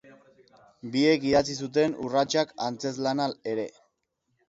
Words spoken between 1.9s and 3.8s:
Errautsak antzezlana ere.